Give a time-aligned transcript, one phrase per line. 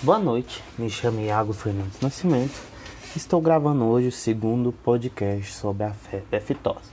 [0.00, 2.54] Boa noite, me chamo Iago Fernandes Nascimento.
[3.16, 6.92] Estou gravando hoje o segundo podcast sobre a febre aftosa.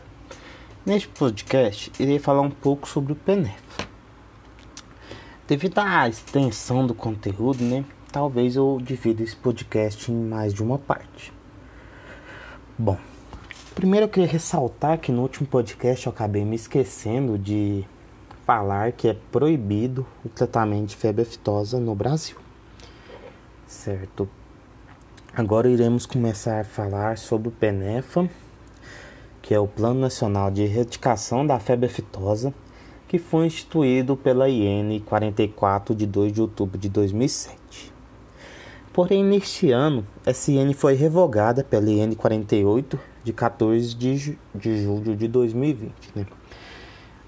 [0.83, 3.61] Neste podcast, irei falar um pouco sobre o PENEF.
[5.47, 10.79] Devido à extensão do conteúdo, né, talvez eu divida esse podcast em mais de uma
[10.79, 11.31] parte.
[12.75, 12.97] Bom,
[13.75, 17.85] primeiro eu queria ressaltar que no último podcast eu acabei me esquecendo de
[18.47, 22.44] falar que é proibido o tratamento de febre aftosa no Brasil.
[23.67, 24.29] Certo.
[25.35, 28.29] Agora iremos começar a falar sobre o PENEFA,
[29.41, 32.53] que é o Plano Nacional de Erradicação da Febre Aftosa,
[33.07, 37.91] que foi instituído pela IN 44 de 2 de outubro de 2007.
[38.93, 45.15] Porém, neste ano, essa IN foi revogada pela IN 48 de 14 de, de julho
[45.15, 45.91] de 2020.
[46.15, 46.25] Né?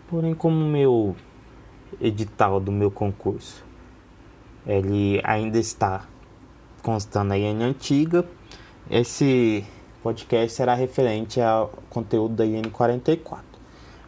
[0.08, 1.16] Porém, como meu
[2.00, 3.66] edital do meu concurso
[4.68, 6.06] ele ainda está
[6.88, 8.24] constando a IN antiga,
[8.90, 9.66] esse
[10.02, 13.44] podcast será referente ao conteúdo da IN 44.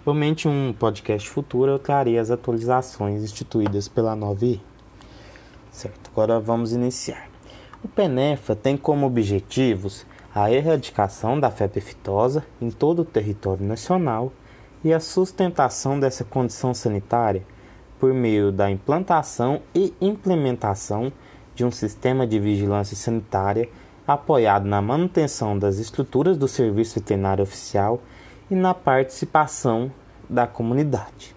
[0.01, 4.61] Provavelmente um podcast futuro eu trarei as atualizações instituídas pela nova IN.
[5.69, 7.27] Certo, agora vamos iniciar.
[7.83, 14.31] O PENEFA tem como objetivos a erradicação da febre aftosa em todo o território nacional
[14.85, 17.45] e a sustentação dessa condição sanitária
[17.99, 21.11] por meio da implantação e implementação
[21.59, 23.67] de um sistema de vigilância sanitária
[24.07, 28.01] apoiado na manutenção das estruturas do Serviço Veterinário Oficial
[28.49, 29.91] e na participação
[30.29, 31.35] da comunidade.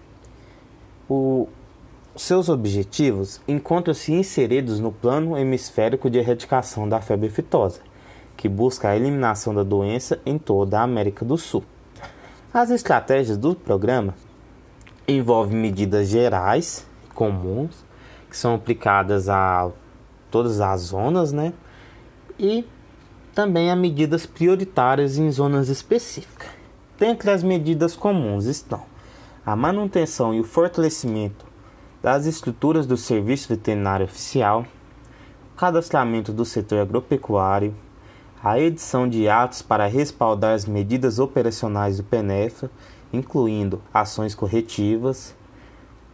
[1.09, 1.49] O,
[2.15, 7.81] seus objetivos encontram-se inseridos no Plano Hemisférico de Erradicação da Febre Aftosa,
[8.37, 11.65] que busca a eliminação da doença em toda a América do Sul.
[12.53, 14.15] As estratégias do programa
[15.05, 17.83] envolvem medidas gerais comuns
[18.29, 19.69] que são aplicadas a
[20.33, 21.53] todas as zonas, né?
[22.39, 22.65] E
[23.35, 26.49] também a medidas prioritárias em zonas específicas.
[26.97, 28.81] Dentre as medidas comuns estão
[29.45, 31.45] a manutenção e o fortalecimento
[32.01, 34.65] das estruturas do Serviço Veterinário Oficial,
[35.53, 37.75] o cadastramento do setor agropecuário,
[38.43, 42.71] a edição de atos para respaldar as medidas operacionais do PENEFA,
[43.11, 45.35] incluindo ações corretivas,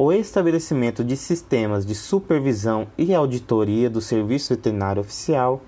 [0.02, 5.62] o estabelecimento de sistemas de supervisão e auditoria do Serviço Veterinário Oficial,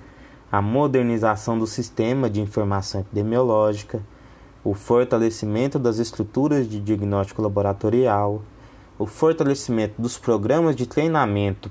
[0.50, 4.02] a modernização do sistema de informação epidemiológica,
[4.64, 8.42] o fortalecimento das estruturas de diagnóstico laboratorial,
[8.98, 11.70] o fortalecimento dos programas de treinamento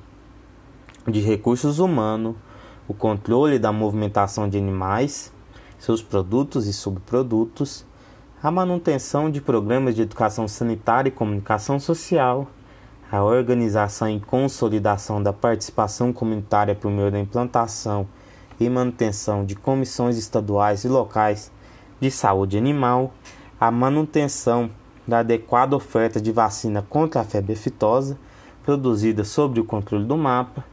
[1.08, 2.36] de recursos humanos,
[2.86, 5.32] o controle da movimentação de animais,
[5.78, 7.86] seus produtos e subprodutos,
[8.42, 12.48] a manutenção de programas de educação sanitária e comunicação social,
[13.12, 18.08] a organização e consolidação da participação comunitária por meio da implantação
[18.58, 21.52] e manutenção de comissões estaduais e locais
[22.00, 23.12] de saúde animal,
[23.60, 24.70] a manutenção
[25.06, 28.16] da adequada oferta de vacina contra a febre aftosa
[28.62, 30.64] produzida sob o controle do mapa,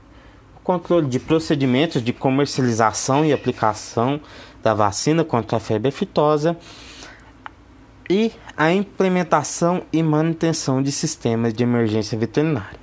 [0.63, 4.21] controle de procedimentos de comercialização e aplicação
[4.63, 6.55] da vacina contra a febre aftosa
[8.09, 12.79] e a implementação e manutenção de sistemas de emergência veterinária,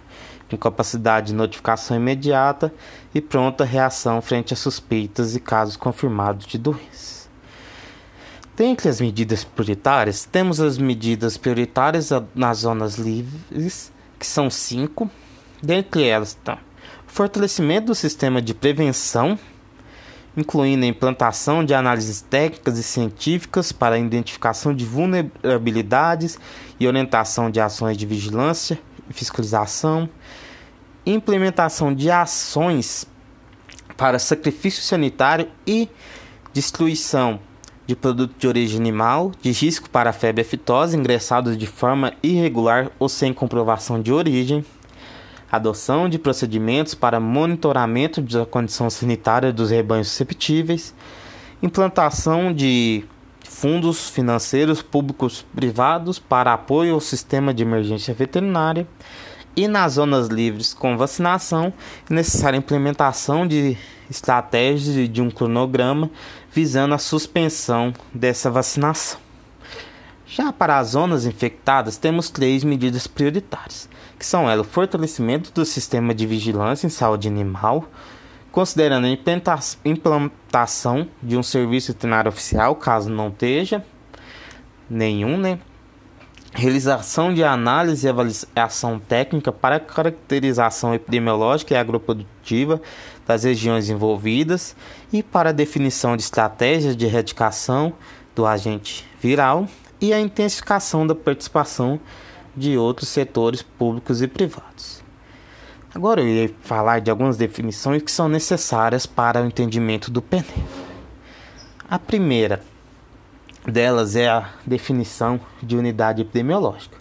[0.49, 2.73] com capacidade de notificação imediata
[3.15, 7.29] e pronta reação frente a suspeitas e casos confirmados de doenças.
[8.57, 15.11] Dentre as medidas prioritárias, temos as medidas prioritárias nas zonas livres, que são cinco.
[15.61, 16.59] Dentre elas está
[17.15, 19.39] fortalecimento do sistema de prevenção,
[20.37, 26.39] incluindo a implantação de análises técnicas e científicas para a identificação de vulnerabilidades
[26.78, 28.78] e orientação de ações de vigilância
[29.09, 30.09] e fiscalização,
[31.06, 33.06] implementação de ações
[33.97, 35.89] para sacrifício sanitário e
[36.53, 37.39] destruição
[37.87, 42.91] de produtos de origem animal de risco para a febre aftosa ingressados de forma irregular
[42.99, 44.65] ou sem comprovação de origem
[45.57, 50.95] adoção de procedimentos para monitoramento da condição sanitária dos rebanhos susceptíveis,
[51.62, 53.05] implantação de
[53.43, 58.87] fundos financeiros públicos privados para apoio ao sistema de emergência veterinária
[59.56, 61.73] e nas zonas livres com vacinação
[62.11, 63.77] necessária implementação de
[64.11, 66.11] estratégias de um cronograma
[66.53, 69.24] visando a suspensão dessa vacinação.
[70.26, 73.88] Já para as zonas infectadas, temos três medidas prioritárias,
[74.19, 77.85] que são elas, o fortalecimento do sistema de vigilância em saúde animal,
[78.50, 83.85] considerando a implantação de um serviço veterinário oficial, caso não esteja
[84.88, 85.59] nenhum, né?
[86.55, 92.81] realização de análise e avaliação técnica para caracterização epidemiológica e agroprodutiva
[93.26, 94.76] das regiões envolvidas
[95.12, 97.93] e para definição de estratégias de erradicação
[98.37, 99.67] do agente viral
[100.05, 101.99] e a intensificação da participação
[102.55, 105.03] de outros setores públicos e privados.
[105.95, 110.45] Agora eu irei falar de algumas definições que são necessárias para o entendimento do PNE.
[111.89, 112.61] A primeira
[113.67, 116.99] delas é a definição de unidade epidemiológica,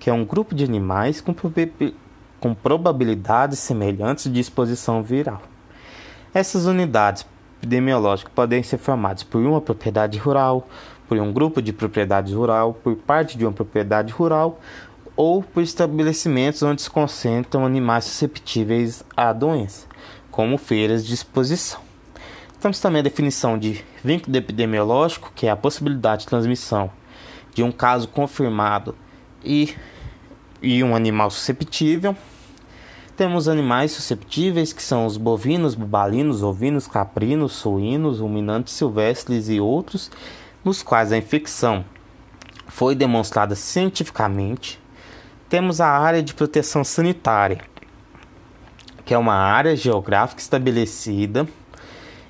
[0.00, 1.32] que é um grupo de animais com,
[2.40, 5.40] com probabilidades semelhantes de exposição viral.
[6.34, 7.24] Essas unidades
[7.60, 10.66] epidemiológicas podem ser formadas por uma propriedade rural,
[11.10, 14.60] por um grupo de propriedades rural, por parte de uma propriedade rural
[15.16, 19.88] ou por estabelecimentos onde se concentram animais susceptíveis à doença,
[20.30, 21.80] como feiras de exposição.
[22.60, 26.88] Temos também a definição de vínculo epidemiológico, que é a possibilidade de transmissão
[27.52, 28.94] de um caso confirmado
[29.44, 29.74] e,
[30.62, 32.14] e um animal susceptível.
[33.16, 40.08] Temos animais susceptíveis, que são os bovinos, bubalinos, ovinos, caprinos, suínos, ruminantes silvestres e outros,
[40.64, 41.84] nos quais a infecção
[42.68, 44.80] foi demonstrada cientificamente.
[45.48, 47.60] Temos a área de proteção sanitária,
[49.04, 51.46] que é uma área geográfica estabelecida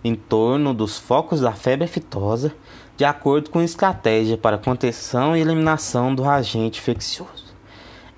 [0.03, 2.55] em torno dos focos da febre aftosa,
[2.97, 7.55] de acordo com estratégia para contenção e eliminação do agente infeccioso.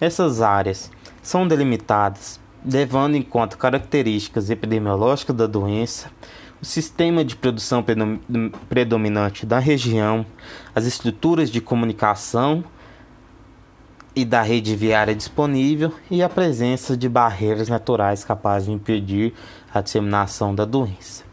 [0.01, 0.91] Essas áreas
[1.23, 6.11] são delimitadas levando em conta características epidemiológicas da doença,
[6.63, 7.85] o sistema de produção
[8.69, 10.25] predominante da região,
[10.73, 12.63] as estruturas de comunicação
[14.15, 19.35] e da rede viária disponível e a presença de barreiras naturais capazes de impedir
[19.75, 21.25] a disseminação da doença.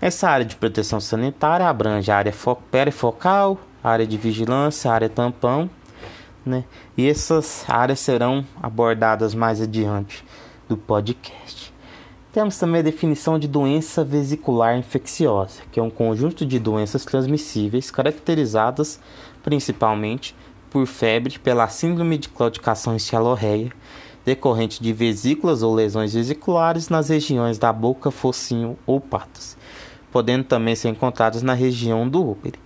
[0.00, 2.34] Essa área de proteção sanitária abrange a área
[2.70, 5.68] perifocal, a área de vigilância, a área tampão,
[6.44, 6.62] né?
[6.96, 10.24] E essas áreas serão abordadas mais adiante
[10.68, 11.55] do podcast.
[12.36, 17.90] Temos também a definição de doença vesicular infecciosa, que é um conjunto de doenças transmissíveis
[17.90, 19.00] caracterizadas
[19.42, 20.36] principalmente
[20.68, 23.72] por febre pela síndrome de claudicação e cialorreia,
[24.22, 29.56] decorrente de vesículas ou lesões vesiculares nas regiões da boca, focinho ou patas
[30.12, 32.58] podendo também ser encontrados na região do útero.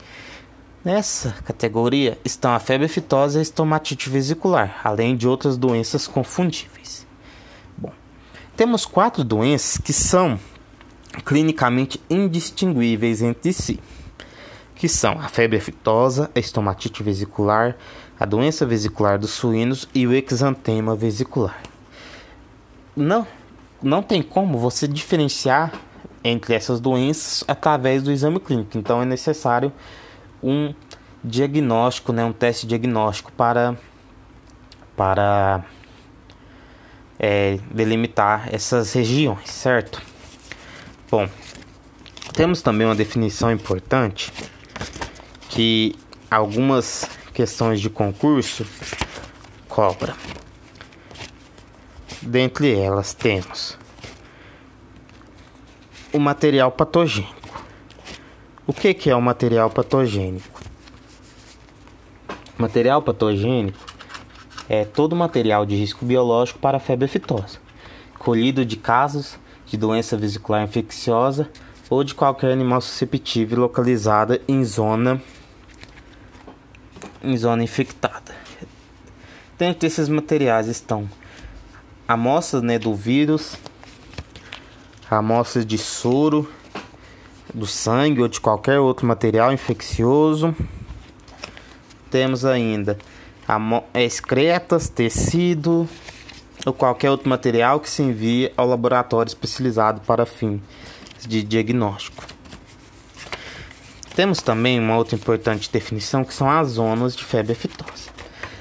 [0.85, 7.09] Nessa categoria estão a febre aftosa e a estomatite vesicular, além de outras doenças confundíveis.
[8.61, 10.39] Temos quatro doenças que são
[11.25, 13.81] clinicamente indistinguíveis entre si,
[14.75, 17.75] que são a febre aftosa, a estomatite vesicular,
[18.19, 21.59] a doença vesicular dos suínos e o exantema vesicular.
[22.95, 23.27] Não,
[23.83, 25.73] não tem como você diferenciar
[26.23, 28.77] entre essas doenças através do exame clínico.
[28.77, 29.73] Então é necessário
[30.43, 30.75] um
[31.25, 33.75] diagnóstico, né, um teste diagnóstico para
[34.95, 35.65] para
[37.23, 40.01] é, delimitar essas regiões, certo?
[41.11, 41.29] Bom,
[42.33, 44.33] temos também uma definição importante
[45.51, 45.95] que
[46.31, 48.67] algumas questões de concurso
[49.69, 50.17] cobra.
[52.23, 53.77] Dentre elas temos
[56.13, 57.35] o material patogênico.
[58.67, 60.61] O que, que é o material patogênico?
[62.57, 63.90] Material patogênico
[64.71, 67.59] é todo material de risco biológico para a febre aftosa,
[68.21, 69.37] colhido de casos
[69.67, 71.51] de doença vesicular infecciosa
[71.91, 75.21] ou de qualquer animal susceptível localizada em zona
[77.21, 78.33] em zona infectada.
[79.59, 81.11] Dentre esses materiais estão
[82.07, 83.57] amostras né, do vírus,
[85.11, 86.49] amostras de soro,
[87.53, 90.55] do sangue ou de qualquer outro material infeccioso.
[92.09, 92.97] Temos ainda
[93.95, 95.89] excretas, tecido
[96.65, 100.63] ou qualquer outro material que se envie ao laboratório especializado para fim
[101.27, 102.25] de diagnóstico.
[104.15, 108.11] Temos também uma outra importante definição que são as zonas de febre aftosa.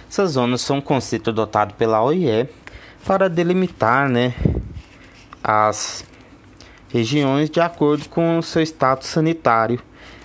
[0.10, 2.48] Essas zonas são um conceito adotado pela OIE
[3.06, 4.34] para delimitar né,
[5.44, 6.06] as
[6.90, 9.82] regiões de acordo com o seu status sanitário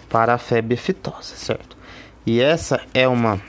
[0.09, 1.77] para a febre aftosa, certo?
[2.27, 3.41] E essa é uma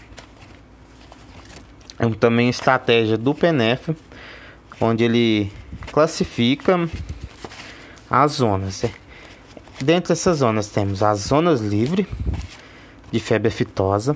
[1.98, 3.96] é também estratégia do PNF,
[4.82, 5.52] onde ele
[5.92, 6.90] classifica
[8.10, 8.84] as zonas.
[8.84, 8.92] Né?
[9.82, 12.06] Dentro dessas zonas temos as zonas livres
[13.12, 14.16] de febre aftosa,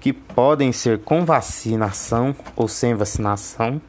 [0.00, 3.80] que podem ser com vacinação ou sem vacinação.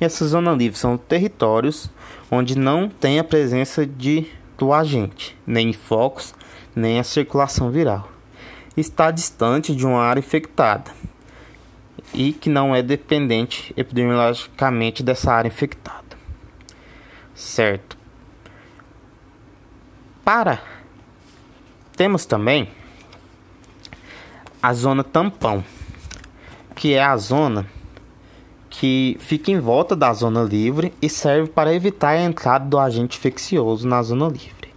[0.00, 1.90] E essas zonas livres são territórios
[2.30, 4.26] onde não tem a presença de,
[4.56, 6.34] do agente, nem focos,
[6.74, 8.08] nem a circulação viral.
[8.76, 10.90] Está distante de uma área infectada.
[12.14, 16.16] E que não é dependente epidemiologicamente dessa área infectada.
[17.34, 17.96] Certo.
[20.24, 20.60] Para
[21.96, 22.68] temos também
[24.62, 25.64] a zona tampão,
[26.74, 27.66] que é a zona
[28.70, 33.18] que fica em volta da zona livre e serve para evitar a entrada do agente
[33.18, 34.72] infeccioso na zona livre.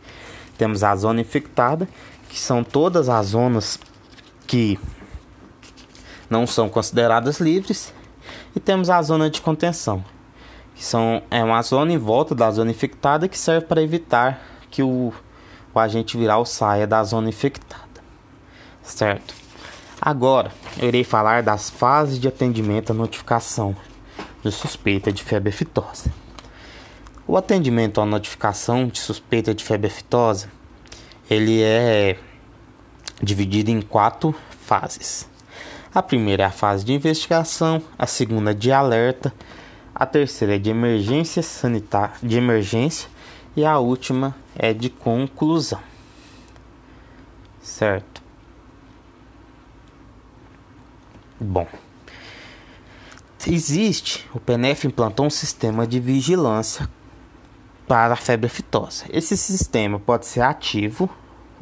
[0.58, 1.88] Temos a zona infectada,
[2.28, 3.80] que são todas as zonas
[4.46, 4.78] que
[6.30, 7.94] não são consideradas livres,
[8.56, 10.04] e temos a zona de contenção,
[10.74, 14.42] que são, é uma zona em volta da zona infectada que serve para evitar
[14.72, 15.14] que o,
[15.74, 17.84] o agente viral saia da zona infectada.
[18.84, 19.34] Certo?
[20.02, 23.76] Agora, eu irei falar das fases de atendimento à notificação
[24.44, 26.12] de suspeita de febre aftosa.
[27.28, 30.50] O atendimento à notificação de suspeita de febre aftosa,
[31.30, 32.20] ele é
[33.22, 35.28] dividido em quatro fases.
[35.96, 39.34] A primeira é a fase de investigação, a segunda é de alerta,
[39.96, 43.10] a terceira é de emergência sanitária, de emergência
[43.56, 45.80] e a última é de conclusão.
[47.62, 48.22] Certo?
[51.40, 51.66] Bom,
[53.48, 56.90] existe, o PNF implantou um sistema de vigilância
[57.88, 59.06] para a febre aftosa.
[59.10, 61.10] Esse sistema pode ser ativo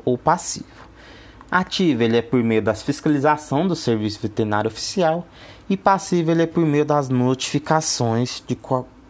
[0.04, 0.83] ou passivo.
[1.56, 5.24] Ativo ele é por meio da fiscalização do serviço veterinário oficial
[5.70, 8.58] e passivo ele é por meio das notificações de,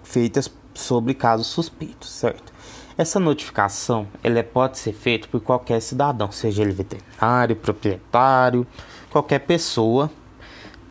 [0.04, 2.52] feitas sobre casos suspeitos, certo?
[2.98, 8.68] Essa notificação ela pode ser feita por qualquer cidadão, seja ele veterinário, proprietário,
[9.10, 10.12] qualquer pessoa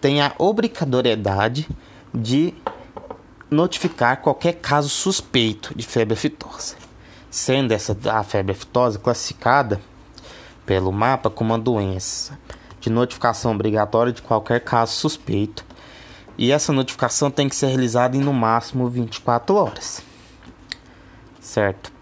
[0.01, 1.69] tem a obrigatoriedade
[2.15, 2.55] de
[3.51, 6.77] notificar qualquer caso suspeito de febre aftosa,
[7.31, 9.79] sendo essa a febre aftosa classificada
[10.67, 12.39] pelo mapa como uma doença
[12.81, 15.65] de notificação obrigatória de qualquer caso suspeito.
[16.37, 20.03] E essa notificação tem que ser realizada em no máximo 24 horas.
[21.41, 21.93] Certo?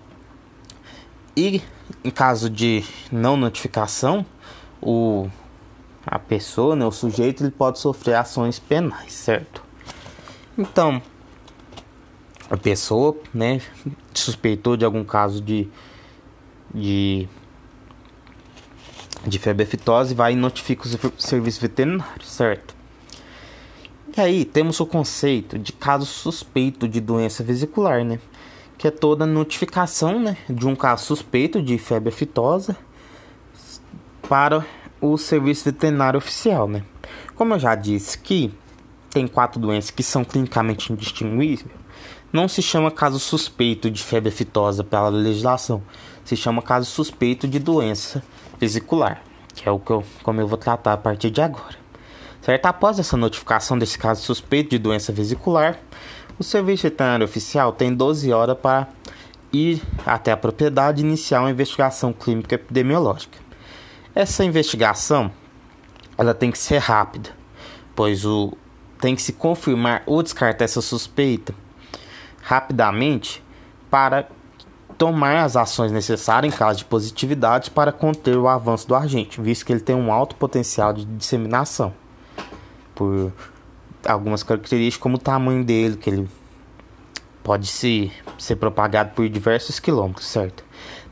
[1.37, 1.62] E
[2.02, 4.25] em caso de não notificação,
[4.81, 5.29] o
[6.07, 9.62] a pessoa, né, o sujeito, ele pode sofrer ações penais, certo?
[10.57, 11.00] Então,
[12.50, 13.61] a pessoa, né,
[14.14, 15.69] suspeitou de algum caso de,
[16.75, 17.29] de
[19.27, 22.75] de febre aftosa e vai e notifica o serviço veterinário, certo?
[24.17, 28.19] E aí temos o conceito de caso suspeito de doença vesicular, né?
[28.77, 32.77] Que é toda notificação, né, de um caso suspeito de febre aftosa
[34.29, 34.65] para
[35.00, 36.83] o serviço veterinário oficial, né?
[37.35, 38.53] Como eu já disse que
[39.11, 41.65] tem quatro doenças que são clinicamente indistinguíveis,
[42.33, 45.83] não se chama caso suspeito de febre aftosa pela legislação,
[46.25, 48.23] se chama caso suspeito de doença
[48.61, 49.23] vesicular,
[49.55, 51.81] que é o que eu, como eu vou tratar a partir de agora.
[52.43, 52.67] Certo?
[52.67, 55.79] Após essa notificação desse caso suspeito de doença vesicular,
[56.38, 58.88] o serviço veterinário oficial tem 12 horas para
[59.52, 63.38] ir até a propriedade e iniciar uma investigação clínica epidemiológica.
[64.14, 65.31] Essa investigação
[66.17, 67.31] ela tem que ser rápida,
[67.95, 68.52] pois o
[69.00, 71.55] tem que se confirmar ou descartar essa suspeita
[72.43, 73.43] rapidamente
[73.90, 74.29] para
[75.00, 79.64] tomar as ações necessárias em caso de positividade para conter o avanço do agente, visto
[79.64, 81.95] que ele tem um alto potencial de disseminação
[82.95, 83.33] por
[84.07, 86.28] algumas características como o tamanho dele, que ele
[87.42, 90.62] pode se, ser propagado por diversos quilômetros, certo?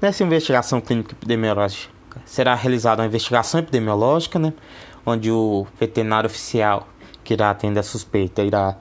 [0.02, 1.90] Nessa investigação clínica epidemiológica
[2.26, 4.52] será realizada uma investigação epidemiológica, né,
[5.07, 6.87] onde o veterinário oficial
[7.25, 8.76] que irá atender a suspeita irá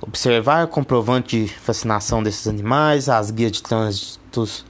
[0.00, 4.64] observar o comprovante de vacinação desses animais, as guias de trânsitos,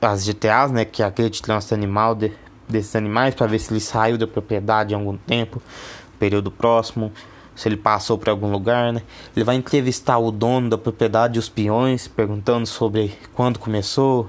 [0.00, 2.32] as GTAs, né, que é a guia de trânsito animal de,
[2.68, 5.62] desses animais, para ver se ele saiu da propriedade há algum tempo,
[6.18, 7.12] período próximo,
[7.54, 9.02] se ele passou por algum lugar, né?
[9.34, 14.28] Ele vai entrevistar o dono da propriedade e os peões, perguntando sobre quando começou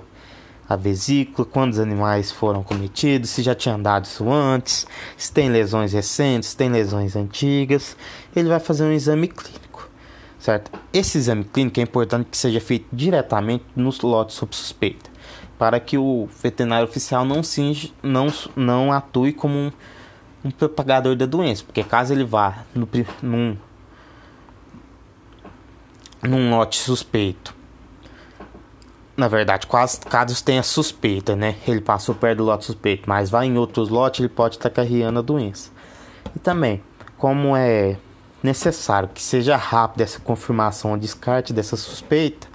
[0.69, 4.85] a vesícula, quando os animais foram cometidos, se já tinha andado isso antes,
[5.17, 7.97] se tem lesões recentes, se tem lesões antigas.
[8.35, 9.64] Ele vai fazer um exame clínico
[10.39, 10.71] certo?
[10.93, 15.09] Esse exame clínico é importante que seja feito diretamente nos lotes sob suspeita,
[15.57, 19.71] para que o veterinário oficial não, singe, não, não atue como um,
[20.43, 22.87] um propagador da doença, porque caso ele vá no,
[23.21, 23.57] num,
[26.21, 27.55] num lote suspeito,
[29.17, 31.55] na verdade, quase casos tenha suspeita, né?
[31.65, 35.19] Ele passou perto do lote suspeito, mas vai em outros lotes, ele pode estar carregando
[35.19, 35.71] a doença.
[36.35, 36.83] E também,
[37.17, 37.97] como é
[38.43, 42.47] necessário que seja rápida essa confirmação ou descarte dessa suspeita,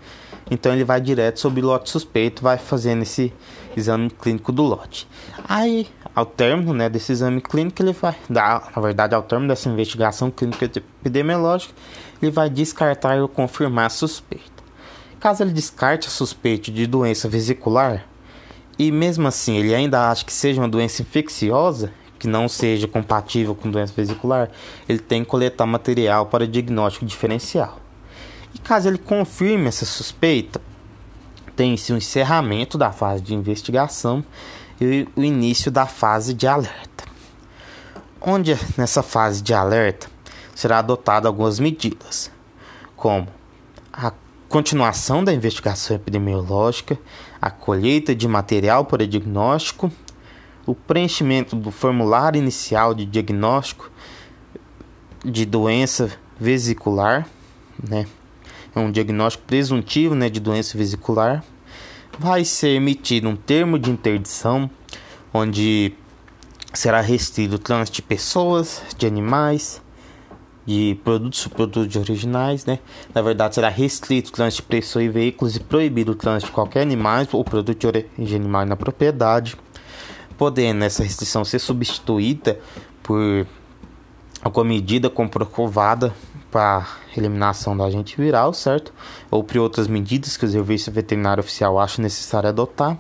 [0.51, 3.33] Então ele vai direto sobre o lote suspeito, vai fazendo esse
[3.77, 5.07] exame clínico do lote.
[5.49, 9.69] Aí, ao término né, desse exame clínico, ele vai dar, na verdade, ao término dessa
[9.69, 11.73] investigação clínica epidemiológica,
[12.21, 14.51] ele vai descartar ou confirmar a suspeita.
[15.21, 18.05] Caso ele descarte a suspeita de doença vesicular,
[18.79, 23.55] e mesmo assim ele ainda acha que seja uma doença infecciosa, que não seja compatível
[23.55, 24.51] com doença vesicular,
[24.87, 27.81] ele tem que coletar material para diagnóstico diferencial.
[28.55, 30.61] E caso ele confirme essa suspeita,
[31.57, 34.23] tem-se o encerramento da fase de investigação
[34.79, 37.05] e o início da fase de alerta.
[38.21, 40.07] Onde nessa fase de alerta
[40.55, 42.31] será adotada algumas medidas,
[42.95, 43.27] como
[43.91, 44.13] a
[44.47, 46.99] continuação da investigação epidemiológica,
[47.41, 49.91] a colheita de material para diagnóstico,
[50.71, 53.91] o preenchimento do formulário inicial de diagnóstico
[55.25, 57.27] de doença vesicular,
[57.89, 58.07] né?
[58.75, 61.45] É um diagnóstico presuntivo, né, de doença vesicular.
[62.17, 64.71] Vai ser emitido um termo de interdição
[65.35, 65.93] onde
[66.73, 69.83] será restrito o trânsito de pessoas, de animais,
[70.65, 72.79] de produtos produtos originais, né?
[73.13, 76.55] Na verdade, será restrito o trânsito de pessoas e veículos e proibido o trânsito de
[76.55, 79.57] qualquer animal ou produto de origem animal na propriedade,
[80.41, 82.59] podendo essa restrição ser substituída
[83.03, 83.47] por
[84.43, 86.15] alguma medida comprovada
[86.51, 88.91] para eliminação do agente viral, certo?
[89.31, 92.97] Ou por outras medidas que o serviço veterinário oficial acha necessário adotar.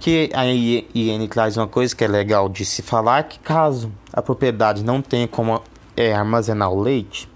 [0.00, 4.22] Que a IN traz uma coisa que é legal de se falar, que caso a
[4.22, 5.62] propriedade não tenha como
[5.94, 7.28] é, armazenar o leite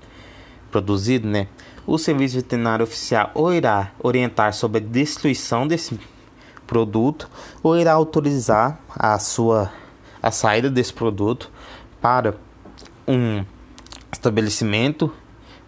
[0.71, 1.47] produzido, né?
[1.87, 6.01] O serviço veterinário oficial irá orientar sobre a destruição desse
[6.67, 7.29] produto
[7.63, 9.73] ou irá autorizar a sua
[10.23, 11.51] a saída desse produto
[12.01, 12.35] para
[13.07, 13.45] um
[14.13, 15.13] estabelecimento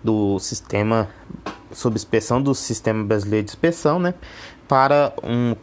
[0.02, 1.08] do sistema
[1.72, 4.14] sob inspeção do sistema brasileiro de inspeção, né,
[4.66, 5.54] para um,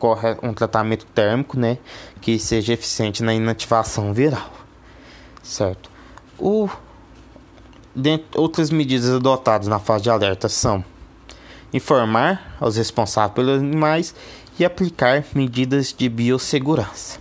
[0.48, 1.78] um tratamento térmico, né,
[2.22, 4.50] que seja eficiente na inativação viral,
[5.44, 5.90] certo?
[6.38, 6.70] O
[7.96, 10.84] Dentre outras medidas adotadas na fase de alerta são
[11.72, 14.14] informar aos responsáveis pelos animais
[14.58, 17.20] e aplicar medidas de biossegurança,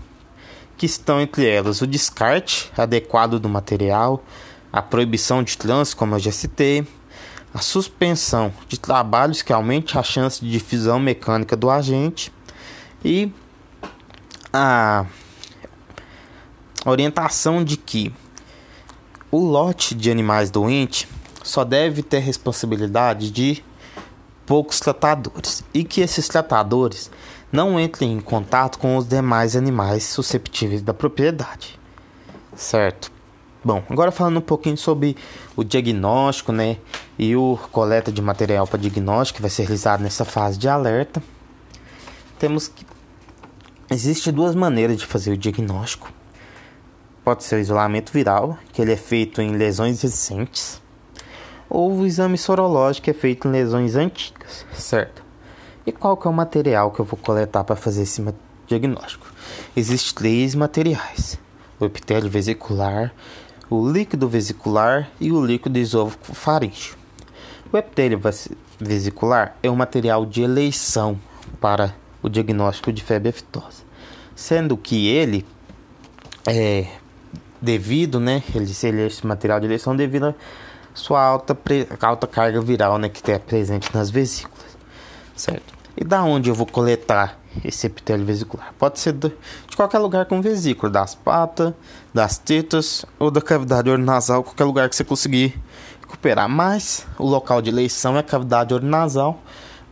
[0.76, 4.24] que estão entre elas o descarte adequado do material,
[4.72, 6.86] a proibição de trânsito, como eu já citei,
[7.52, 12.32] a suspensão de trabalhos que aumente a chance de difusão mecânica do agente
[13.04, 13.30] e
[14.52, 15.06] a
[16.84, 18.12] orientação de que
[19.30, 21.06] o lote de animais doentes
[21.42, 23.62] só deve ter responsabilidade de
[24.46, 27.10] poucos tratadores e que esses tratadores
[27.52, 31.78] não entrem em contato com os demais animais susceptíveis da propriedade.
[32.54, 33.12] Certo?
[33.64, 35.16] Bom, agora falando um pouquinho sobre
[35.56, 36.76] o diagnóstico, né,
[37.18, 41.22] e o coleta de material para diagnóstico que vai ser realizado nessa fase de alerta.
[42.38, 42.84] Temos que
[43.90, 46.12] existe duas maneiras de fazer o diagnóstico
[47.24, 50.80] pode ser o isolamento viral, que ele é feito em lesões recentes,
[51.68, 55.22] ou o exame sorológico, é feito em lesões antigas, certo?
[55.86, 58.24] E qual que é o material que eu vou coletar para fazer esse
[58.66, 59.26] diagnóstico?
[59.76, 61.38] Existem três materiais:
[61.78, 63.12] o epitélio vesicular,
[63.68, 66.96] o líquido vesicular e o líquido isofaríngeo.
[67.72, 68.20] O epitélio
[68.78, 71.18] vesicular é um material de eleição
[71.60, 73.82] para o diagnóstico de febre aftosa,
[74.34, 75.44] sendo que ele
[76.46, 76.86] é
[77.60, 78.42] devido, né?
[78.54, 80.34] Ele, ele é esse material de eleição devido à
[80.94, 81.58] sua alta,
[82.00, 83.08] alta carga viral, né?
[83.08, 84.76] Que é presente nas vesículas,
[85.36, 85.74] certo?
[85.96, 88.72] E da onde eu vou coletar esse epitélio vesicular?
[88.78, 89.32] Pode ser de,
[89.76, 91.72] qualquer lugar com vesícula, das patas,
[92.12, 95.60] das tetas ou da cavidade oronasal, qualquer lugar que você conseguir
[96.00, 96.48] recuperar.
[96.48, 99.40] Mas o local de eleição é a cavidade oronasal,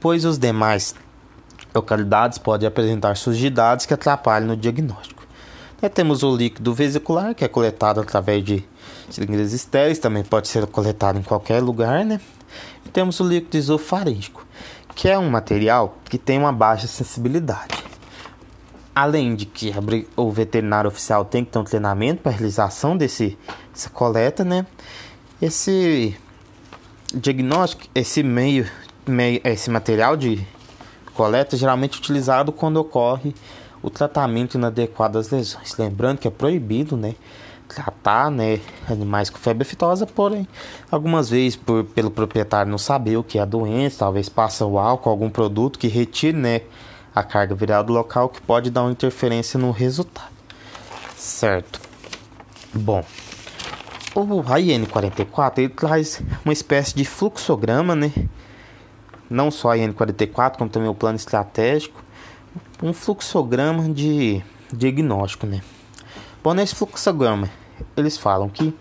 [0.00, 0.94] pois os demais
[1.74, 5.22] localidades podem apresentar sujidades que atrapalhem no diagnóstico.
[5.80, 8.64] E temos o líquido vesicular, que é coletado através de
[9.14, 12.20] seringas estéreis, também pode ser coletado em qualquer lugar, né?
[12.84, 14.46] E temos o líquido isofaríngico,
[14.94, 17.82] que é um material que tem uma baixa sensibilidade.
[18.94, 19.72] Além de que
[20.16, 23.38] o veterinário oficial tem que ter um treinamento para a realização desse,
[23.72, 24.66] dessa coleta, né?
[25.40, 26.16] Esse
[27.14, 28.68] diagnóstico, esse meio,
[29.06, 30.46] meio, esse material de
[31.14, 33.34] coleta geralmente utilizado quando ocorre
[33.82, 35.76] o tratamento inadequado das lesões.
[35.76, 37.14] Lembrando que é proibido, né,
[37.74, 40.46] tratar, né, animais com febre aftosa, porém,
[40.90, 44.78] algumas vezes por, pelo proprietário não saber o que é a doença, talvez passa o
[44.78, 46.62] álcool, algum produto que retire, né,
[47.14, 50.32] a carga viral do local, que pode dar uma interferência no resultado.
[51.16, 51.80] Certo.
[52.74, 53.04] Bom,
[54.14, 58.12] o IN44 ele traz uma espécie de fluxograma, né,
[59.28, 62.02] não só a IN44, como também o plano estratégico,
[62.82, 65.62] um fluxograma de diagnóstico, né?
[66.42, 67.48] Bom, nesse fluxograma,
[67.96, 68.74] eles falam que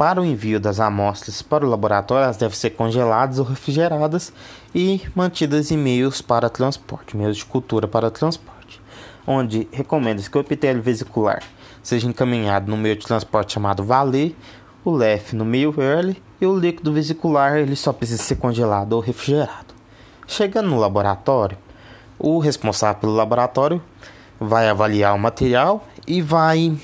[0.00, 4.32] para o envio das amostras para o laboratório, elas devem ser congeladas ou refrigeradas
[4.74, 8.80] e mantidas em meios para transporte, meios de cultura para transporte,
[9.26, 11.42] onde recomenda-se que o epitélio vesicular
[11.82, 14.34] seja encaminhado no meio de transporte chamado valet,
[14.82, 19.00] o LEF no meio early e o líquido vesicular ele só precisa ser congelado ou
[19.00, 19.74] refrigerado.
[20.26, 21.58] Chegando no laboratório,
[22.18, 23.82] o responsável pelo laboratório
[24.38, 26.74] vai avaliar o material e vai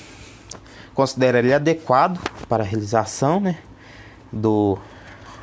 [0.97, 3.59] considerar ele adequado para a realização né,
[4.33, 4.79] do,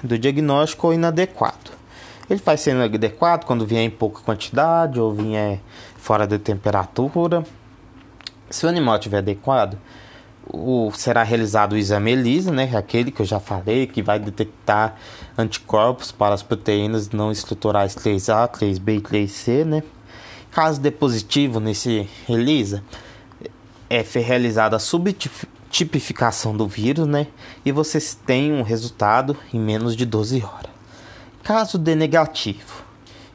[0.04, 1.72] do diagnóstico ou inadequado.
[2.28, 5.60] Ele vai ser adequado quando vier em pouca quantidade ou vier
[5.96, 7.44] fora da temperatura.
[8.50, 9.78] Se o animal estiver adequado,
[10.48, 14.18] o, será realizado o exame ELISA, né, é aquele que eu já falei, que vai
[14.18, 14.96] detectar
[15.38, 19.64] anticorpos para as proteínas não estruturais 3A, 3B e 3C.
[19.64, 19.84] Né.
[20.50, 22.84] Caso dê positivo nesse ELISA,
[23.96, 27.28] é realizada a subtipificação do vírus, né,
[27.64, 30.72] e você tem um resultado em menos de 12 horas.
[31.44, 32.84] Caso dê negativo,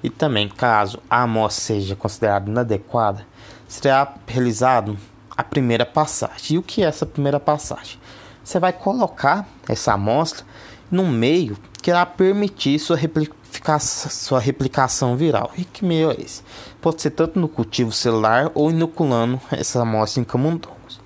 [0.03, 3.27] e também caso a amostra seja considerada inadequada,
[3.69, 4.99] será realizado
[5.37, 6.57] a primeira passagem.
[6.57, 7.99] E o que é essa primeira passagem?
[8.43, 10.45] Você vai colocar essa amostra
[10.91, 12.99] num meio que irá permitir sua,
[13.49, 15.51] replica sua replicação viral.
[15.57, 16.43] E que meio é esse?
[16.81, 21.01] Pode ser tanto no cultivo celular ou inoculando essa amostra em camundongos.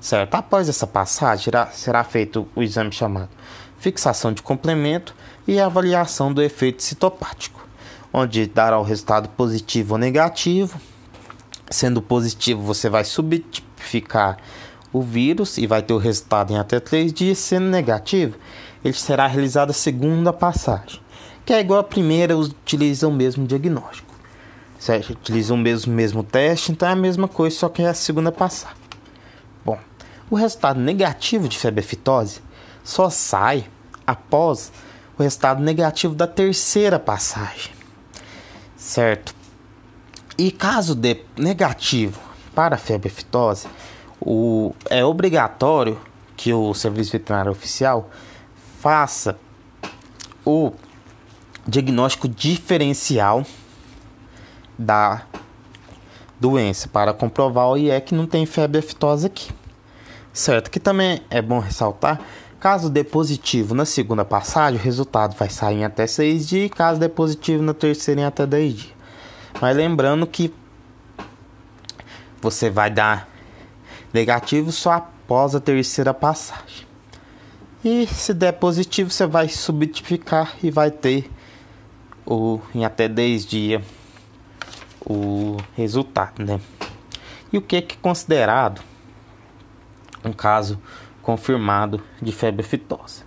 [0.00, 0.34] Certo?
[0.34, 3.30] Após essa passagem, será, feito o exame chamado
[3.78, 5.14] fixação de complemento
[5.46, 7.64] e avaliação do efeito citopático,
[8.12, 10.80] onde dará o resultado positivo ou negativo.
[11.70, 14.38] Sendo positivo, você vai subtipificar
[14.92, 17.38] o vírus e vai ter o resultado em até 3 dias.
[17.38, 18.36] Sendo negativo,
[18.84, 21.00] ele será realizada a segunda passagem,
[21.48, 24.14] que é igual à primeira, utiliza o mesmo diagnóstico.
[24.78, 25.14] Certo?
[25.14, 28.30] Utiliza o mesmo, mesmo teste, então é a mesma coisa, só que é a segunda
[28.30, 28.76] passagem.
[29.64, 29.78] Bom,
[30.28, 32.42] o resultado negativo de febre aftosa
[32.84, 33.64] só sai
[34.06, 34.70] após
[35.18, 37.72] o resultado negativo da terceira passagem.
[38.76, 39.34] Certo?
[40.36, 42.20] E caso dê negativo
[42.54, 43.70] para a febre aftosa,
[44.20, 45.98] o, é obrigatório
[46.36, 48.10] que o serviço veterinário oficial
[48.82, 49.38] faça
[50.44, 50.74] o
[51.68, 53.44] diagnóstico diferencial
[54.78, 55.22] da
[56.40, 59.50] doença para comprovar o IE que não tem febre aftosa aqui.
[60.32, 60.70] Certo?
[60.70, 62.20] Que também é bom ressaltar,
[62.58, 66.98] caso dê positivo na segunda passagem, o resultado vai sair em até 6 dias, caso
[66.98, 68.94] dê positivo na terceira em até 10 dias.
[69.60, 70.54] Mas lembrando que
[72.40, 73.28] você vai dar
[74.12, 76.86] negativo só após a terceira passagem.
[77.84, 81.28] E se der positivo, você vai subtipificar e vai ter
[82.28, 83.82] o, em até 10 dias
[85.00, 86.60] o resultado, né?
[87.50, 88.82] E o que é, que é considerado
[90.22, 90.78] um caso
[91.22, 93.22] confirmado de febre aftosa?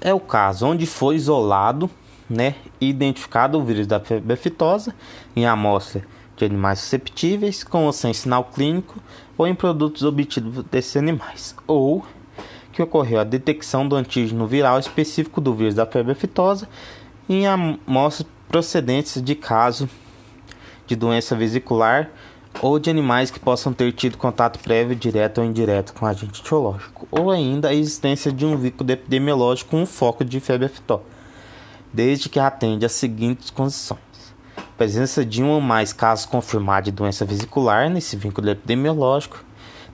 [0.00, 1.88] É o caso onde foi isolado,
[2.28, 4.94] né, identificado o vírus da febre aftosa
[5.36, 6.02] em amostra
[6.36, 8.98] de animais susceptíveis com ou sem sinal clínico
[9.36, 12.04] ou em produtos obtidos desses animais, ou
[12.72, 16.68] que ocorreu a detecção do antígeno viral específico do vírus da febre aftosa
[17.30, 19.88] em amostras procedentes de caso
[20.84, 22.10] de doença vesicular
[22.60, 27.06] ou de animais que possam ter tido contato prévio direto ou indireto com agente etiológico,
[27.08, 31.04] ou ainda a existência de um vínculo epidemiológico com um foco de febre aftosa,
[31.92, 34.00] desde que atende às seguintes condições:
[34.76, 39.44] presença de um ou mais casos confirmados de doença vesicular nesse vínculo epidemiológico,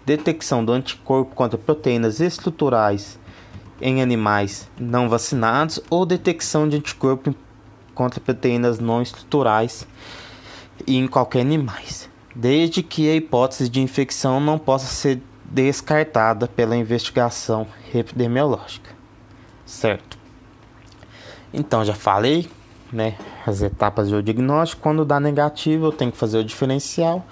[0.07, 3.18] detecção do anticorpo contra proteínas estruturais
[3.80, 7.34] em animais não vacinados ou detecção de anticorpo
[7.94, 9.86] contra proteínas não estruturais
[10.86, 17.66] em qualquer animais, desde que a hipótese de infecção não possa ser descartada pela investigação
[17.94, 18.90] epidemiológica.
[19.64, 20.18] Certo?
[21.52, 22.48] Então já falei,
[22.92, 24.82] né, as etapas do diagnóstico.
[24.82, 27.26] Quando dá negativo, eu tenho que fazer o diferencial.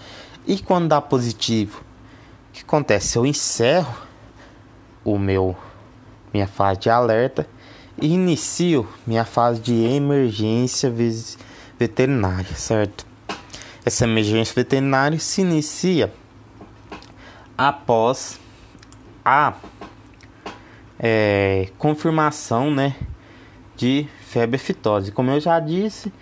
[0.47, 1.81] E quando dá positivo,
[2.51, 3.17] o que acontece?
[3.19, 3.95] Eu encerro
[5.05, 5.57] o meu
[6.35, 7.47] minha fase de alerta
[7.97, 10.93] e inicio minha fase de emergência
[11.79, 13.07] veterinária, certo?
[13.85, 16.13] Essa emergência veterinária se inicia
[17.57, 18.41] após
[19.25, 19.55] a
[20.99, 22.97] é, confirmação, né,
[23.77, 25.13] de febre aftosa.
[25.13, 26.13] Como eu já disse,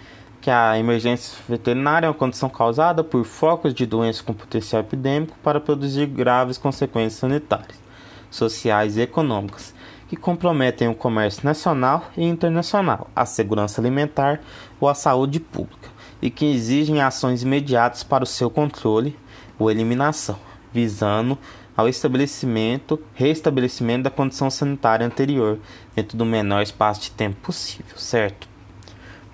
[0.41, 5.37] que a emergência veterinária é uma condição causada por focos de doenças com potencial epidêmico
[5.43, 7.81] para produzir graves consequências sanitárias,
[8.29, 9.73] sociais e econômicas
[10.13, 14.43] que comprometem o comércio nacional e internacional, a segurança alimentar
[14.79, 15.89] ou a saúde pública,
[16.21, 19.19] e que exigem ações imediatas para o seu controle
[19.59, 20.39] ou eliminação,
[20.71, 21.39] visando
[21.75, 25.59] ao estabelecimento, restabelecimento da condição sanitária anterior
[25.97, 28.47] dentro do menor espaço de tempo possível, certo?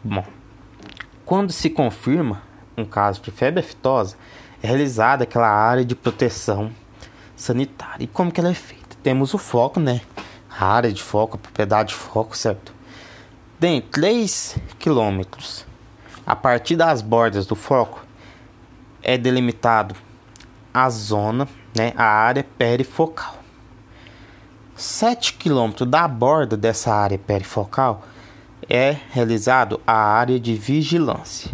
[0.04, 0.24] Bom,
[1.26, 2.40] quando se confirma
[2.76, 4.16] um caso de febre aftosa,
[4.62, 6.70] é realizada aquela área de proteção
[7.34, 8.04] sanitária.
[8.04, 8.96] E como que ela é feita?
[9.02, 10.02] Temos o foco, né?
[10.60, 12.74] A área de foco, a propriedade de foco, certo?
[13.60, 15.64] Tem 3 quilômetros.
[16.26, 18.04] A partir das bordas do foco
[19.00, 19.94] é delimitado
[20.74, 23.36] a zona, né, a área perifocal.
[24.74, 28.02] 7 km da borda dessa área perifocal
[28.68, 31.52] é realizado a área de vigilância.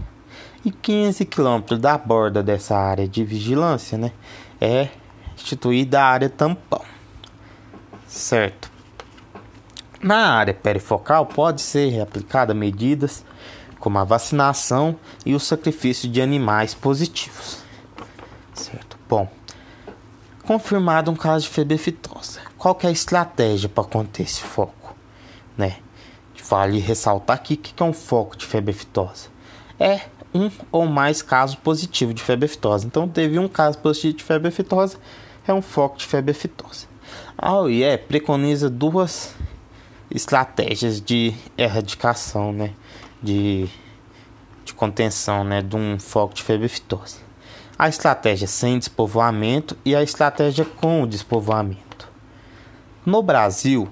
[0.65, 4.13] E 15 km da borda dessa área de vigilância né,
[4.59, 4.89] é
[5.37, 6.83] instituída a área tampão.
[8.07, 8.74] Certo?
[10.05, 13.25] Na área perifocal pode ser aplicada medidas
[13.81, 17.63] como a vacinação e o sacrifício de animais positivos.
[18.53, 18.99] Certo?
[19.09, 19.27] Bom,
[20.43, 22.43] confirmado um caso de febre aftosa.
[22.59, 24.95] Qual é a estratégia para conter esse foco?
[25.57, 25.79] Né?
[26.51, 29.29] Vale ressaltar aqui que é um foco de febre aftosa.
[29.81, 30.03] É
[30.35, 32.87] um ou mais casos positivos de febre aftosa.
[32.87, 34.99] Então, teve um caso positivo de febre aftosa,
[35.49, 36.89] é um foco de febre aftosa.
[37.39, 39.35] A OIE preconiza duas
[40.11, 42.73] estratégias de erradicação, né?
[43.23, 43.69] De,
[44.65, 45.63] de contenção, né?
[45.63, 47.19] De um foco de febre aftosa.
[47.79, 52.09] A estratégia sem despovoamento e a estratégia com o despovoamento.
[53.05, 53.89] No Brasil,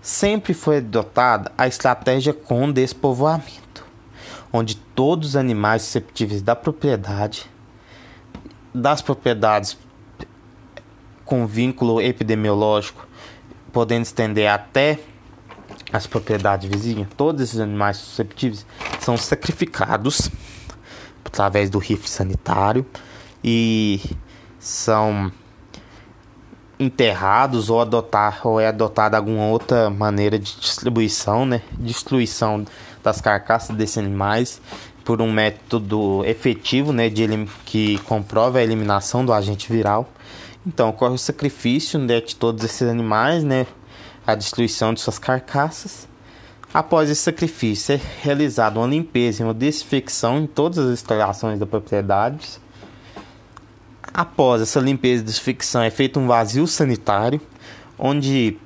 [0.00, 3.68] sempre foi adotada a estratégia com despovoamento
[4.52, 7.50] onde todos os animais susceptíveis da propriedade,
[8.72, 9.76] das propriedades
[11.24, 13.06] com vínculo epidemiológico,
[13.72, 14.98] podendo estender até
[15.92, 18.66] as propriedades vizinhas, todos esses animais susceptíveis
[19.00, 20.30] são sacrificados
[21.24, 22.84] através do rifle sanitário
[23.42, 24.00] e
[24.58, 25.32] são
[26.78, 32.64] enterrados ou adotar ou é adotada alguma outra maneira de distribuição, né, destruição
[33.02, 34.60] das carcaças desses animais
[35.04, 37.26] por um método efetivo, né, de
[37.64, 40.08] que comprova a eliminação do agente viral.
[40.66, 43.66] Então ocorre o sacrifício né, de todos esses animais, né,
[44.28, 46.06] a destruição de suas carcaças.
[46.72, 51.64] Após esse sacrifício, é realizada uma limpeza e uma desinfecção em todas as instalações da
[51.64, 52.60] propriedade.
[54.12, 57.40] Após essa limpeza e desinfecção, é feito um vazio sanitário,
[57.98, 58.58] onde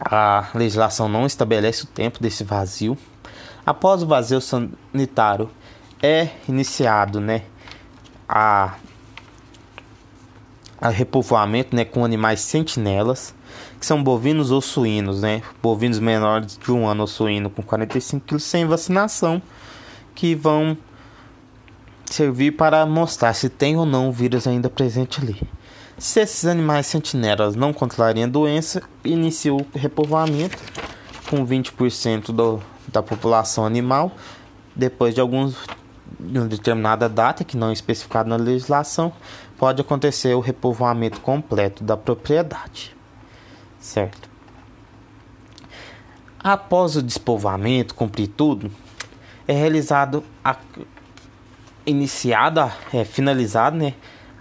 [0.00, 2.98] a legislação não estabelece o tempo desse vazio.
[3.64, 5.48] Após o vazio sanitário
[6.02, 7.42] é iniciado, né,
[8.28, 8.74] a,
[10.80, 13.32] a repovoamento, né, com animais sentinelas,
[13.84, 18.24] que são bovinos ou suínos, né, bovinos menores de um ano ou suíno com 45
[18.26, 19.42] kg sem vacinação,
[20.14, 20.74] que vão
[22.06, 25.38] servir para mostrar se tem ou não o vírus ainda presente ali.
[25.98, 30.56] Se esses animais sentinelas não controlarem a doença, inicia o repovoamento
[31.28, 34.12] com 20% do, da população animal,
[34.74, 35.58] depois de alguns
[36.18, 39.12] de uma determinada data que não é especificada na legislação,
[39.58, 42.94] pode acontecer o repovoamento completo da propriedade.
[43.84, 44.30] Certo?
[46.42, 48.70] Após o despovoamento, cumprir tudo,
[49.46, 50.56] é realizado a
[51.84, 53.92] iniciada, é finalizada, né,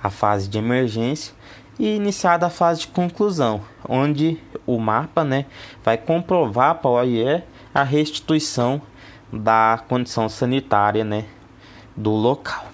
[0.01, 1.33] a fase de emergência
[1.77, 5.45] e iniciada a fase de conclusão, onde o mapa, né,
[5.83, 8.81] vai comprovar para o OIE a restituição
[9.29, 11.25] da condição sanitária né,
[11.97, 12.67] do local.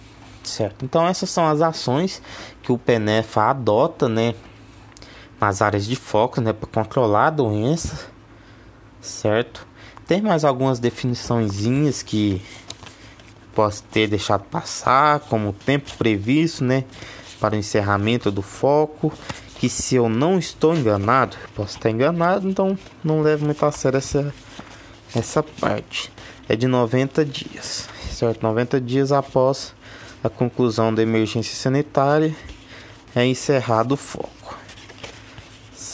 [0.43, 0.85] Certo?
[0.85, 2.21] Então essas são as ações
[2.61, 4.35] que o PENEFA adota né,
[5.39, 8.07] nas áreas de foco né, para controlar a doença.
[9.01, 9.65] Certo?
[10.07, 12.41] Tem mais algumas definiçõezinhas que
[13.53, 16.83] posso ter deixado passar, como o tempo previsto, né,
[17.39, 19.13] para o encerramento do foco,
[19.55, 23.97] que se eu não estou enganado, posso estar enganado, então não levo muito a sério
[23.97, 24.33] essa
[25.15, 26.11] essa parte
[26.47, 28.43] é de 90 dias, certo?
[28.43, 29.73] 90 dias após
[30.23, 32.35] a conclusão da emergência sanitária
[33.15, 34.29] é encerrado o foco,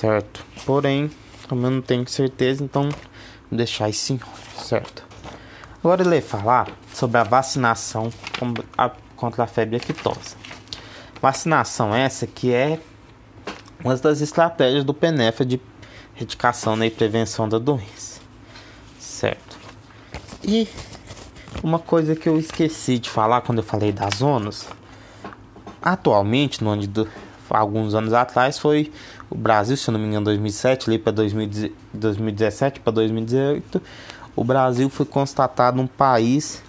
[0.05, 0.45] certo?
[0.65, 1.09] Porém,
[1.49, 4.19] como eu não tenho certeza, então vou deixar isso em
[4.57, 5.03] certo?
[5.79, 8.11] Agora ele vai falar sobre a vacinação
[9.15, 10.35] contra a febre aftosa.
[11.21, 12.79] Vacinação essa que é
[13.83, 15.59] uma das estratégias do PENEFA de
[16.15, 18.15] erradicação e prevenção da doença
[19.15, 19.57] certo?
[20.43, 20.67] E
[21.63, 24.67] uma coisa que eu esqueci de falar quando eu falei das zonas,
[25.81, 27.07] atualmente no ano de
[27.49, 28.91] alguns anos atrás foi
[29.29, 33.81] o Brasil, se não me engano, 2007, ali para 2017 para 2018,
[34.35, 36.63] o Brasil foi constatado um país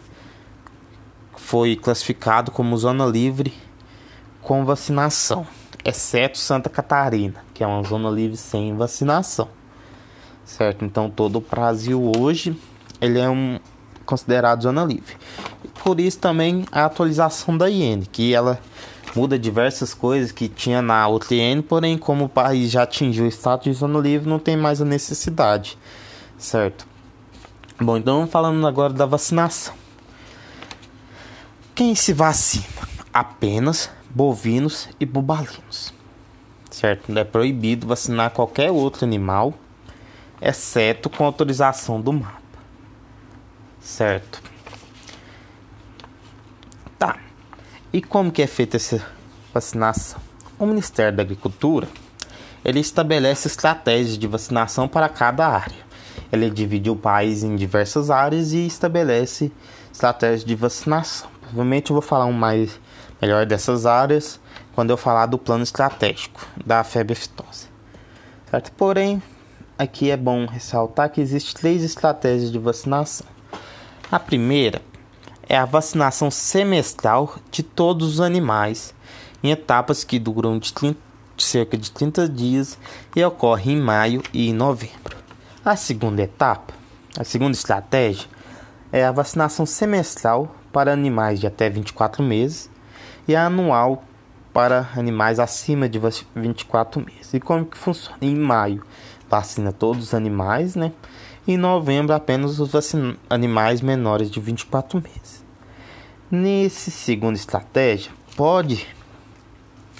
[1.47, 3.55] foi classificado como zona livre
[4.43, 5.47] com vacinação,
[5.85, 9.49] exceto Santa Catarina, que é uma zona livre sem vacinação.
[10.45, 10.85] Certo?
[10.85, 12.61] Então todo o Brasil hoje
[13.01, 13.61] ele é um
[14.05, 15.17] considerado zona livre.
[15.85, 18.59] Por isso também a atualização da IN, que ela
[19.17, 23.65] muda diversas coisas que tinha na IN, porém como o país já atingiu o status
[23.65, 25.79] de zona livre, não tem mais a necessidade.
[26.37, 26.87] Certo?
[27.81, 29.75] Bom, então falando agora da vacinação.
[31.75, 32.65] Quem se vacina?
[33.13, 35.93] Apenas bovinos e bubalinos.
[36.71, 37.17] Certo?
[37.17, 39.55] É proibido vacinar qualquer outro animal,
[40.41, 42.41] exceto com autorização do mapa.
[43.81, 44.43] Certo?
[46.99, 47.19] Tá.
[47.97, 49.03] E como que é feita essa
[49.55, 50.21] vacinação?
[50.59, 51.89] O Ministério da Agricultura,
[52.63, 55.79] ele estabelece estratégias de vacinação para cada área.
[56.31, 59.51] Ele divide o país em diversas áreas e estabelece
[59.91, 61.31] estratégias de vacinação.
[61.41, 62.79] Provavelmente eu vou falar um mais
[63.19, 64.39] melhor dessas áreas
[64.75, 67.67] quando eu falar do plano estratégico da febre aftosa.
[68.51, 68.73] Certo?
[68.73, 69.23] Porém,
[69.79, 73.27] aqui é bom ressaltar que existem três estratégias de vacinação.
[74.13, 74.83] A primeira
[75.49, 78.95] é a vacinação semestral de todos os animais
[79.43, 80.99] em etapas que duram de 30,
[81.39, 82.79] cerca de 30 dias
[83.15, 85.17] e ocorre em maio e em novembro.
[85.65, 86.75] A segunda etapa,
[87.19, 88.29] a segunda estratégia,
[88.93, 92.71] é a vacinação semestral para animais de até 24 meses
[93.29, 94.05] e a anual
[94.53, 96.01] para animais acima de
[96.35, 97.35] 24 meses.
[97.35, 98.17] E como que funciona?
[98.21, 98.83] Em maio
[99.29, 100.93] vacina todos os animais, né?
[101.49, 102.73] Em novembro apenas os
[103.31, 105.45] animais menores de 24 meses.
[106.29, 108.85] Nesse segunda estratégia, pode,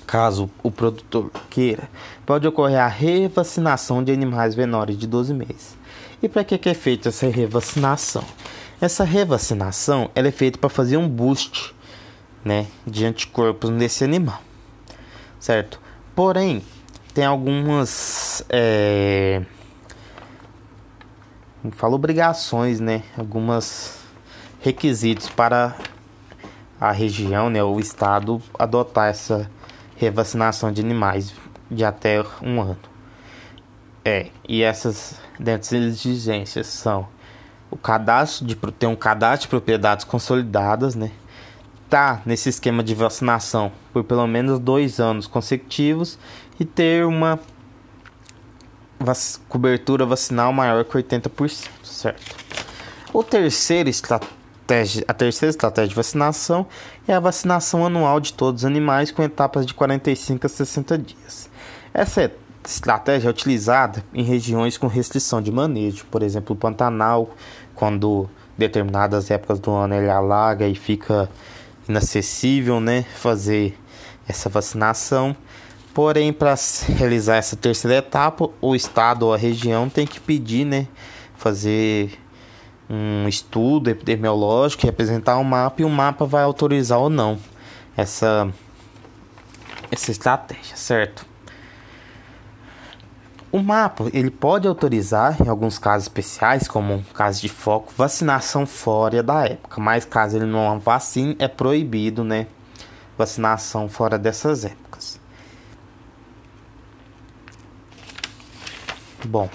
[0.05, 1.89] caso o produtor queira,
[2.25, 5.79] pode ocorrer a revacinação de animais menores de 12 meses.
[6.21, 8.25] E para que é feita essa revacinação?
[8.81, 11.73] Essa revacinação ela é feita para fazer um boost
[12.45, 14.43] né, de anticorpos nesse animal,
[15.39, 15.81] certo?
[16.15, 16.61] Porém,
[17.15, 19.43] tem algumas é,
[21.73, 23.03] falo obrigações, né?
[23.17, 23.99] Algumas
[24.61, 25.75] requisitos para
[26.81, 29.51] a região, né, o estado adotar essa
[29.97, 31.35] revacinação de animais
[31.71, 32.79] de até um ano.
[34.05, 37.09] É, e essas dessas exigências são
[37.71, 41.11] o cadastro de ter um cadastro de propriedades consolidadas, né?
[41.89, 46.19] Tá nesse esquema de vacinação por pelo menos dois anos consecutivos
[46.59, 47.39] e ter uma
[49.07, 52.37] vac cobertura vacinal maior que 80%, certo?
[53.13, 56.67] O terceiro estratégia, a terceira estratégia de vacinação
[57.07, 61.49] é a vacinação anual de todos os animais com etapas de 45 a 60 dias.
[61.95, 62.31] Essa
[62.65, 67.31] estratégia é utilizada em regiões com restrição de manejo, por exemplo, o Pantanal,
[67.75, 71.31] quando determinadas épocas do ano ele alaga e fica
[71.89, 73.79] inacessível, né, fazer
[74.29, 75.37] essa vacinação.
[75.97, 76.55] Porém, para
[76.89, 80.87] realizar essa terceira etapa, o estado ou a região tem que pedir, né,
[81.39, 82.21] fazer
[82.87, 87.39] um estudo epidemiológico, representar um mapa e o mapa vai autorizar ou não
[87.97, 88.47] essa
[89.91, 91.25] essa estratégia, certo?
[93.51, 98.67] O mapa ele pode autorizar, em alguns casos especiais, como um caso de foco, vacinação
[98.67, 102.49] fora da época, mas caso ele não vacine, é proibido, né?
[103.17, 104.86] Vacinação fora dessas épocas.
[109.27, 109.51] Bom,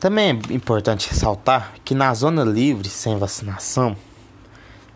[0.00, 3.96] também é importante ressaltar que na zona livre sem vacinação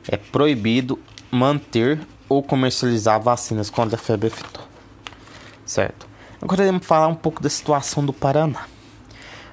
[0.09, 0.99] é proibido
[1.31, 4.67] manter ou comercializar vacinas contra a febre aftosa,
[5.65, 6.07] certo?
[6.43, 8.67] Agora vamos falar um pouco da situação do Paraná.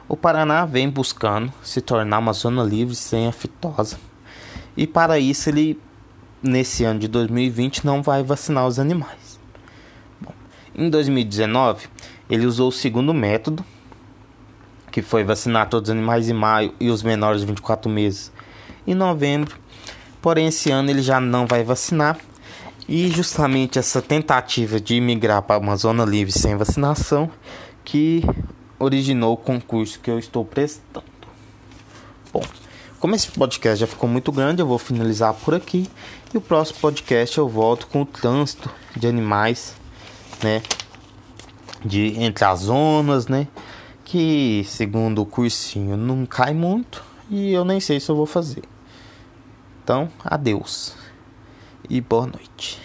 [0.10, 3.98] O Paraná vem buscando se tornar uma zona livre sem a fitosa.
[4.76, 5.80] E para isso ele
[6.44, 9.40] nesse ano de 2020 não vai vacinar os animais.
[10.20, 10.34] Bom,
[10.76, 11.88] em 2019,
[12.30, 13.66] ele usou o segundo método,
[14.96, 18.32] que foi vacinar todos os animais em maio e os menores de 24 meses
[18.88, 19.58] em novembro.
[20.22, 22.18] Porém, esse ano ele já não vai vacinar
[22.88, 27.30] e justamente essa tentativa de migrar para uma zona livre sem vacinação
[27.84, 28.24] que
[28.80, 31.04] originou o concurso que eu estou prestando.
[32.32, 32.44] Bom,
[32.98, 35.90] como esse podcast já ficou muito grande, eu vou finalizar por aqui.
[36.34, 39.76] E o próximo podcast eu volto com o trânsito de animais,
[40.42, 40.64] né?
[41.84, 43.46] De entre as zonas, né?
[44.18, 48.64] Que segundo o cursinho não cai muito e eu nem sei se eu vou fazer.
[49.84, 50.96] Então, adeus
[51.90, 52.80] e boa noite.